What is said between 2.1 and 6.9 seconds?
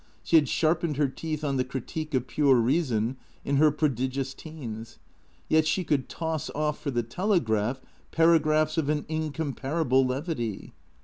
of Pure Reason" in her prodigious teens. Yet she could toss off, for